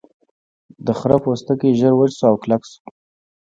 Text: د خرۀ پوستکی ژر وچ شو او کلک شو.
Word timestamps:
د 0.85 0.87
خرۀ 0.99 1.17
پوستکی 1.23 1.69
ژر 1.79 1.93
وچ 1.95 2.11
شو 2.19 2.25
او 2.29 2.35
کلک 2.43 2.61
شو. 2.71 2.77